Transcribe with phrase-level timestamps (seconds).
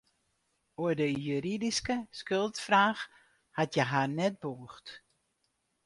[0.81, 3.03] Oer de juridyske skuldfraach
[3.57, 4.85] hat hja har net bûgd.